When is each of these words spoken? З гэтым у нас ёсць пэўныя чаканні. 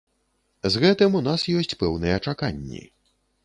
З 0.75 0.81
гэтым 0.83 1.19
у 1.21 1.21
нас 1.29 1.45
ёсць 1.59 1.77
пэўныя 1.85 2.17
чаканні. 2.27 2.85